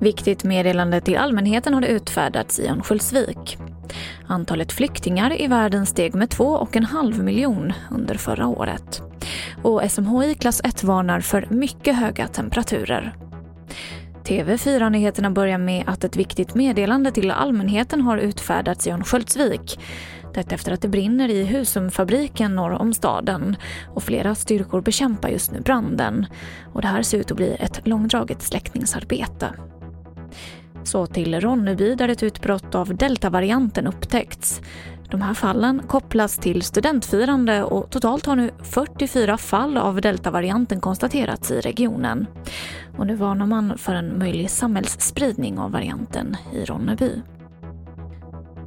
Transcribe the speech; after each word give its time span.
Viktigt 0.00 0.44
meddelande 0.44 1.00
till 1.00 1.16
allmänheten 1.16 1.74
har 1.74 1.80
det 1.80 1.86
utfärdats 1.86 2.60
i 2.60 2.68
Örnsköldsvik. 2.68 3.58
Antalet 4.26 4.72
flyktingar 4.72 5.40
i 5.42 5.46
världen 5.46 5.86
steg 5.86 6.14
med 6.14 6.30
två 6.30 6.44
och 6.44 6.76
en 6.76 6.84
halv 6.84 7.18
miljon 7.24 7.72
under 7.90 8.14
förra 8.14 8.46
året. 8.46 9.02
Och 9.62 9.90
SMHI 9.90 10.34
klass 10.34 10.60
1 10.64 10.84
varnar 10.84 11.20
för 11.20 11.46
mycket 11.50 11.96
höga 11.96 12.28
temperaturer. 12.28 13.14
TV4-nyheterna 14.24 15.30
börjar 15.30 15.58
med 15.58 15.84
att 15.86 16.04
ett 16.04 16.16
viktigt 16.16 16.54
meddelande 16.54 17.12
till 17.12 17.30
allmänheten 17.30 18.00
har 18.00 18.18
utfärdats 18.18 18.86
i 18.86 18.90
Örnsköldsvik. 18.90 19.78
Detta 20.34 20.54
efter 20.54 20.72
att 20.72 20.82
det 20.82 20.88
brinner 20.88 21.28
i 21.28 21.44
Husumfabriken 21.44 22.54
norr 22.54 22.72
om 22.72 22.94
staden 22.94 23.56
och 23.94 24.02
flera 24.02 24.34
styrkor 24.34 24.80
bekämpar 24.80 25.28
just 25.28 25.52
nu 25.52 25.60
branden. 25.60 26.26
Och 26.72 26.82
det 26.82 26.88
här 26.88 27.02
ser 27.02 27.18
ut 27.18 27.30
att 27.30 27.36
bli 27.36 27.56
ett 27.60 27.80
långdraget 27.84 28.42
släckningsarbete. 28.42 29.52
Så 30.84 31.06
till 31.06 31.40
Ronneby 31.40 31.94
där 31.94 32.08
ett 32.08 32.22
utbrott 32.22 32.74
av 32.74 32.96
deltavarianten 32.96 33.86
upptäckts. 33.86 34.60
De 35.10 35.22
här 35.22 35.34
fallen 35.34 35.82
kopplas 35.86 36.38
till 36.38 36.62
studentfirande 36.62 37.64
och 37.64 37.90
totalt 37.90 38.26
har 38.26 38.36
nu 38.36 38.50
44 38.62 39.36
fall 39.36 39.76
av 39.76 40.00
deltavarianten 40.00 40.80
konstaterats 40.80 41.50
i 41.50 41.60
regionen. 41.60 42.26
Och 42.98 43.06
nu 43.06 43.14
varnar 43.14 43.46
man 43.46 43.78
för 43.78 43.94
en 43.94 44.18
möjlig 44.18 44.50
samhällsspridning 44.50 45.58
av 45.58 45.72
varianten 45.72 46.36
i 46.52 46.64
Ronneby. 46.64 47.22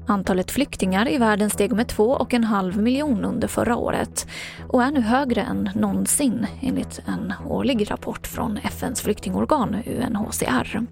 Antalet 0.10 0.52
flyktingar 0.52 1.10
i 1.10 1.18
världen 1.18 1.50
steg 1.50 1.72
med 1.72 1.88
två 1.88 2.04
och 2.04 2.34
en 2.34 2.44
halv 2.44 2.78
miljon 2.78 3.26
under 3.26 3.48
förra 3.48 3.76
året 3.76 4.28
och 4.68 4.84
är 4.84 4.92
nu 4.92 5.02
högre 5.02 5.42
än 5.42 5.70
någonsin 5.76 6.48
enligt 6.62 7.02
en 7.06 7.34
årlig 7.46 7.92
rapport 7.92 8.28
från 8.28 8.58
FNs 8.58 9.02
flyktingorgan 9.02 9.76
UNHCR. 9.86 10.86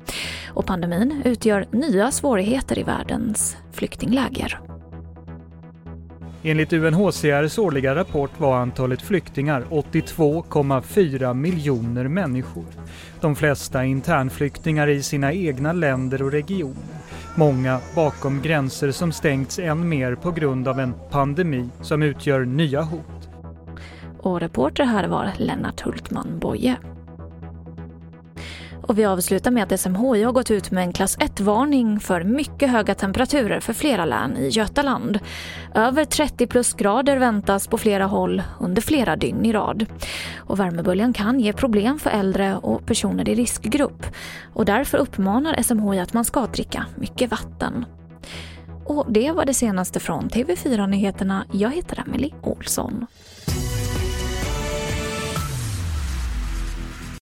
Och 0.53 0.65
pandemin 0.65 1.21
utgör 1.25 1.65
nya 1.71 2.11
svårigheter 2.11 2.79
i 2.79 2.83
världens 2.83 3.57
flyktingläger. 3.71 4.59
Enligt 6.43 6.73
UNHCRs 6.73 7.57
årliga 7.57 7.95
rapport 7.95 8.39
var 8.39 8.57
antalet 8.57 9.01
flyktingar 9.01 9.65
82,4 9.69 11.33
miljoner 11.33 12.07
människor. 12.07 12.65
De 13.21 13.35
flesta 13.35 13.85
internflyktingar 13.85 14.87
i 14.87 15.03
sina 15.03 15.33
egna 15.33 15.73
länder 15.73 16.21
och 16.21 16.31
regioner. 16.31 16.95
Många 17.37 17.79
bakom 17.95 18.41
gränser 18.41 18.91
som 18.91 19.11
stängts 19.11 19.59
än 19.59 19.89
mer 19.89 20.15
på 20.15 20.31
grund 20.31 20.67
av 20.67 20.79
en 20.79 20.93
pandemi 21.11 21.69
som 21.81 22.03
utgör 22.03 22.45
nya 22.45 22.81
hot. 22.81 23.29
Och 24.19 24.39
reporter 24.39 24.83
här 24.83 25.07
var 25.07 25.33
Lennart 25.37 25.81
Hultman 25.81 26.39
Boye. 26.39 26.77
Och 28.87 28.99
vi 28.99 29.05
avslutar 29.05 29.51
med 29.51 29.63
att 29.73 29.79
SMHI 29.79 30.23
har 30.23 30.31
gått 30.31 30.51
ut 30.51 30.71
med 30.71 30.83
en 30.83 30.93
klass 30.93 31.17
1-varning 31.17 31.99
för 31.99 32.23
mycket 32.23 32.69
höga 32.69 32.95
temperaturer 32.95 33.59
för 33.59 33.73
flera 33.73 34.05
län 34.05 34.37
i 34.37 34.49
Götaland. 34.49 35.19
Över 35.75 36.05
30 36.05 36.47
plusgrader 36.47 37.17
väntas 37.17 37.67
på 37.67 37.77
flera 37.77 38.05
håll 38.05 38.43
under 38.59 38.81
flera 38.81 39.15
dygn 39.15 39.45
i 39.45 39.53
rad. 39.53 39.85
Och 40.37 40.59
värmeböljan 40.59 41.13
kan 41.13 41.39
ge 41.39 41.53
problem 41.53 41.99
för 41.99 42.09
äldre 42.09 42.57
och 42.57 42.85
personer 42.85 43.29
i 43.29 43.35
riskgrupp. 43.35 44.05
Och 44.53 44.65
därför 44.65 44.97
uppmanar 44.97 45.61
SMHI 45.61 45.99
att 45.99 46.13
man 46.13 46.25
ska 46.25 46.47
dricka 46.47 46.85
mycket 46.95 47.31
vatten. 47.31 47.85
Och 48.85 49.05
det 49.09 49.31
var 49.31 49.45
det 49.45 49.53
senaste 49.53 49.99
från 49.99 50.29
TV4 50.29 50.87
Nyheterna. 50.87 51.45
Jag 51.51 51.69
heter 51.71 52.03
Emily 52.07 52.31
Olsson. 52.41 53.05